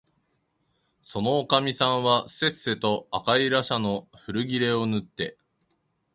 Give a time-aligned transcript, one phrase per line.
[1.03, 5.37] そのおかみさんはせっせと赤いらしゃの古切れをぬって、